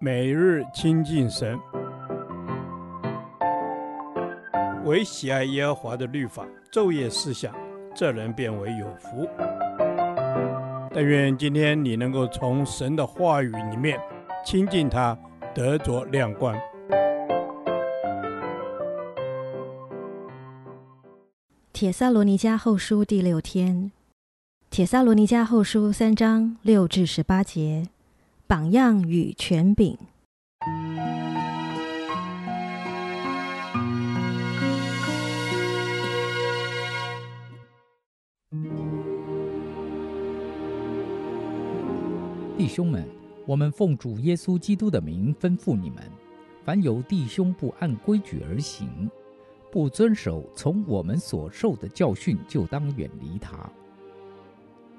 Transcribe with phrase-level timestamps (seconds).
[0.00, 1.58] 每日亲近神，
[4.84, 7.54] 唯喜爱耶和华的律法，昼夜思想，
[7.94, 9.28] 这人便为有福。
[10.92, 13.98] 但愿今天你能够从神的话语里面
[14.44, 15.18] 亲近他，
[15.54, 16.54] 得着亮光。
[21.72, 23.90] 帖撒罗尼迦后书第六天，
[24.70, 27.88] 帖撒罗尼迦后书三章六至十八节。
[28.54, 29.98] 榜样与权柄。
[42.56, 43.04] 弟兄们，
[43.44, 46.04] 我们奉主耶稣基督的名吩咐你们：
[46.64, 49.10] 凡有弟兄不按规矩而行，
[49.72, 53.68] 不遵守从我们所受的教训，就当远离他。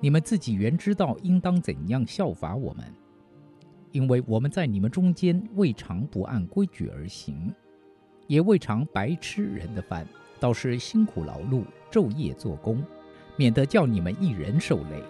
[0.00, 2.92] 你们自己原知道应当怎样效法我们。
[3.94, 7.54] 因为我们在你们中间未尝不按规矩而行，
[8.26, 10.04] 也未尝白吃人的饭，
[10.40, 12.82] 倒是辛苦劳碌，昼夜做工，
[13.36, 15.00] 免得叫你们一人受累。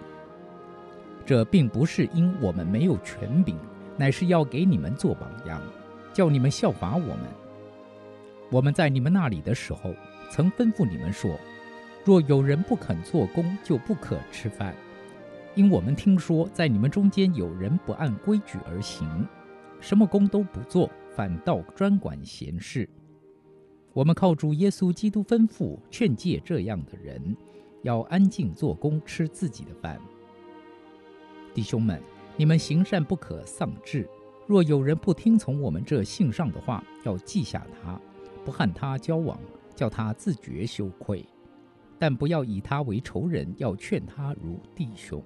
[1.24, 3.56] 这并不是因我们没有权柄，
[3.96, 5.62] 乃是要给你们做榜样，
[6.12, 7.20] 叫你们效法我们。
[8.50, 9.94] 我们在你们那里的时候，
[10.30, 11.40] 曾吩咐你们说：
[12.04, 14.74] 若有人不肯做工，就不可吃饭。
[15.56, 19.24] 因我们听说，在你们中间有人不按规矩而行，
[19.80, 22.88] 什么工都不做，反倒专管闲事。
[23.92, 27.36] 我们靠主耶稣基督吩咐劝诫这样的人，
[27.82, 30.00] 要安静做工，吃自己的饭。
[31.54, 32.02] 弟兄们，
[32.36, 34.08] 你们行善不可丧志。
[34.48, 38.00] 若有人不听从我们这信上的话，要记下他，
[38.44, 39.38] 不和他交往，
[39.76, 41.24] 叫他自觉羞愧。
[41.96, 45.22] 但不要以他为仇人，要劝他如弟兄。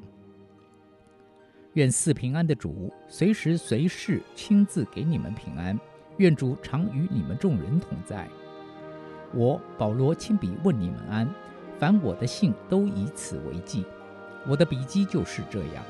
[1.79, 5.79] 愿赐平安的主随时随事亲自给你们平安。
[6.17, 8.27] 愿主常与你们众人同在。
[9.33, 11.33] 我保罗亲笔问你们安，
[11.78, 13.87] 凡我的信都以此为记。
[14.49, 15.84] 我的笔迹就是这样。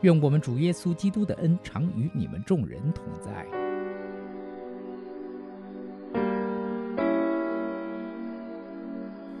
[0.00, 3.46] 愿我们主耶稣基督的恩常与你们众人同在。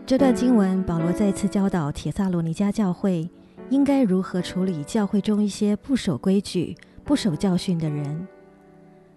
[0.06, 3.28] 这段经文，保罗再次教导帖撒罗尼迦教会。
[3.70, 8.26] 应该如何处理教会中一些不守规矩、不守教训的人？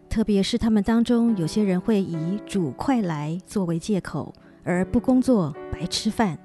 [0.09, 4.33] 特别是他们当中有些人会以“主快来”作为借口，
[4.63, 6.37] 而不工作、白吃饭。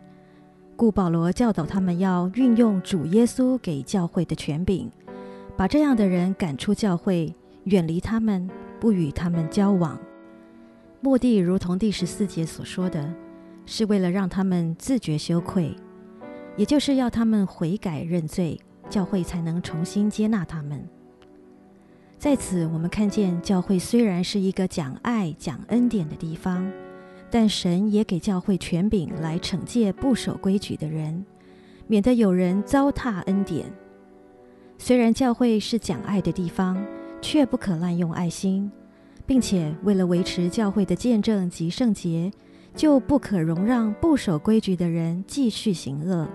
[0.76, 4.90] 故保罗教导他们要运用主耶稣给教会的权柄，
[5.56, 9.98] 把这样的人赶出教会，远离他们，不与他们交往。
[11.00, 13.14] 目的如同第十四节所说的，
[13.64, 15.74] 是为了让他们自觉羞愧。
[16.56, 20.86] 也就是要他们悔改认罪，教会才能重新接纳他们。
[22.16, 26.70] 在此，我们看见教会虽然是一个讲爱、讲恩典的地方，
[27.30, 31.24] 但神也给教会权柄来惩戒不守规矩的人，
[31.86, 33.66] 免得有人糟蹋恩典。
[34.78, 36.82] 虽然教会是讲爱的地方，
[37.20, 38.70] 却不可滥用爱心，
[39.26, 42.30] 并且为了维持教会的见证及圣洁，
[42.74, 46.26] 就不可容让不守规矩的人继续行恶。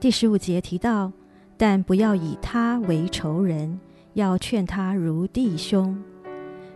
[0.00, 1.12] 第十五节提到，
[1.58, 3.78] 但不要以他为仇人，
[4.14, 6.02] 要劝他如弟兄。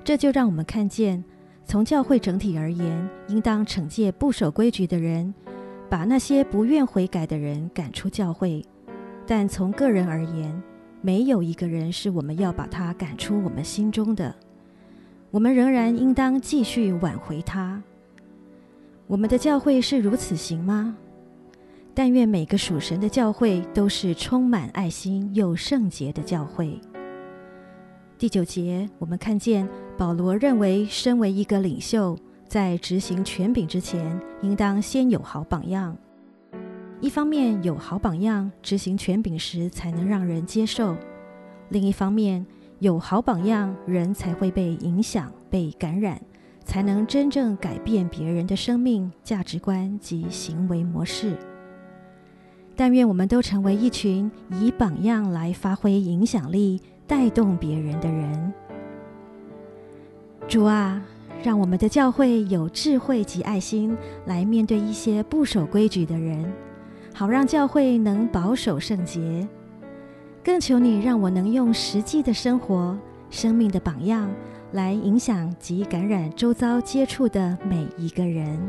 [0.04, 1.24] 这就让我们看见，
[1.64, 5.32] 从教会整体而言，应当惩戒不守规矩的人，
[5.88, 8.62] 把那些不愿悔改的人赶出教会。
[9.26, 10.62] 但从个人而言，
[11.00, 14.34] 没有一个人是我们要把他赶出我们心中的。
[15.30, 17.82] 我们仍然应当继续挽回他。
[19.06, 20.94] 我们的教会是如此行吗？
[21.94, 26.80] 但愿每个属神的教会都是充满爱心又圣洁的教会。
[28.18, 32.18] 第九节，我们看见保罗认为，身为一个领袖，
[32.48, 35.96] 在执行权柄之前，应当先有好榜样。
[37.00, 40.96] 一方面有好榜样，执行权柄时才能让人接受；
[41.68, 42.44] 另一方面，
[42.80, 46.20] 有好榜样，人才会被影响、被感染，
[46.64, 51.36] 才能真正改变别人的生命、价值观及行为模式。
[52.76, 58.52] 但愿我们都成为一群以榜样来发挥影响力、带动别人的人。
[60.46, 61.00] 主啊，
[61.42, 66.52] 让我们的教会有智慧及爱心来面对一些不守规矩的人，
[67.14, 69.46] 好让教会能保守圣洁。
[70.42, 72.98] 更求你让我能用实际的生活、
[73.30, 74.28] 生命的榜样
[74.72, 78.60] 来影响及感染周遭接触的每一个人。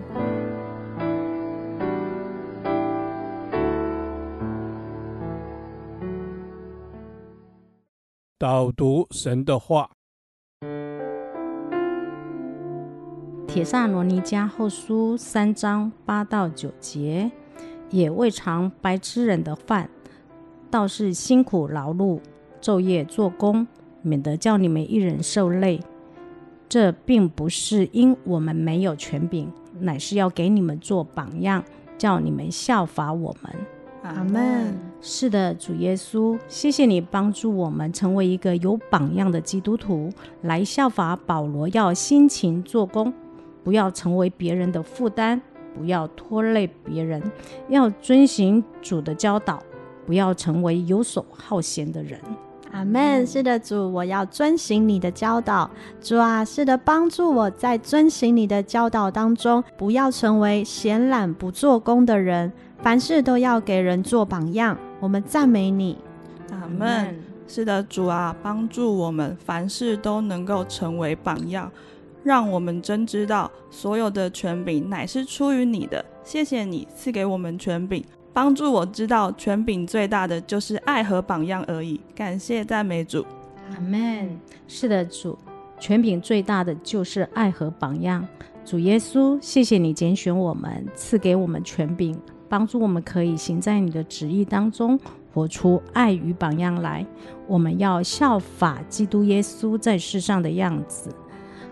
[8.38, 9.92] 导读神的话，
[13.48, 17.32] 《铁萨罗尼迦后书》三章八到九节，
[17.90, 19.90] 也未尝白吃人的饭，
[20.70, 22.20] 倒是辛苦劳碌，
[22.62, 23.66] 昼夜做工，
[24.02, 25.80] 免得叫你们一人受累。
[26.68, 29.50] 这并不是因我们没有权柄，
[29.80, 31.64] 乃是要给你们做榜样，
[31.98, 33.56] 叫你们效法我们。
[34.04, 34.78] 阿门。
[35.08, 40.10] 是的，主耶稣，谢谢你帮助我们成为一个有榜样的基督徒，
[40.42, 43.14] 来效法保罗，要辛勤做工，
[43.64, 45.40] 不要成为别人的负担，
[45.78, 47.22] 不要拖累别人，
[47.70, 49.62] 要遵行主的教导，
[50.08, 52.20] 不要成为游手好闲的人。
[52.72, 53.28] 阿门。
[53.28, 55.70] 是的，主，我要遵行你的教导。
[56.02, 62.52] 主啊，是的，帮助我在遵行你的教导当中，不要成为闲懒不做工的人。
[62.80, 64.78] 凡事都要给人做榜样。
[65.00, 65.98] 我们赞美你。
[66.52, 67.16] 阿门。
[67.48, 71.72] 是的，主啊，帮助我们凡事都能够成为榜样，
[72.24, 76.04] 让我们真知道所有的权柄乃是出于你的。
[76.24, 78.04] 谢谢你赐给我们权柄。
[78.34, 82.02] 帮助我知道，权柄最大的就是爱和榜样而已。
[82.16, 83.24] 感谢赞美主，
[83.70, 84.38] 阿门。
[84.68, 85.38] 是的，主，
[85.80, 88.28] 权柄最大的就是爱和榜样。
[88.66, 95.00] 主耶稣，谢谢你拣选我们，赐给我们权柄，帮助我们可以行在你的旨意当中，
[95.34, 97.06] 活出爱与榜样来。
[97.48, 101.10] 我们要效法基督耶稣在世上的样子。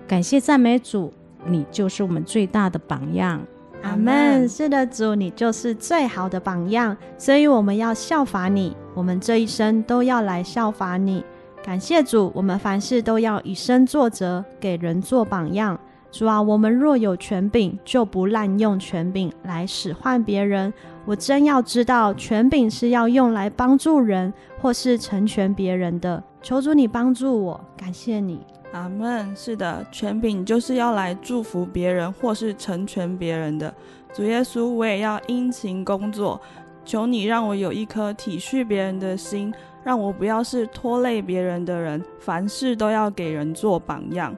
[0.08, 1.14] 感谢赞美主，
[1.46, 3.42] 你就是我们最大的榜样。
[3.82, 4.48] 阿门。
[4.48, 11.24] 是的，主，你就是最好的榜样，所以我们要效法你，我们这一生都要来效法你。
[11.64, 15.80] 感谢主，我们凡事都要以身作则，给人做榜样。
[16.14, 20.72] 主啊，我们若有权柄，就不滥用权柄来使唤别人。
[21.06, 24.32] 我真要知道，权柄是要用来帮助人，
[24.62, 26.24] 或是成全别人的。
[26.44, 28.46] 求主你帮助我，感谢你。
[28.74, 29.36] 阿门。
[29.36, 33.74] 是的，权柄就是要来祝福别人或是成全别人的。
[34.14, 36.40] 主耶稣，我也要殷勤工作，
[36.86, 39.52] 求你让我有一颗体恤别人的心，
[39.84, 44.38] 让我不要是拖累别人的人，凡事都要给人做榜样。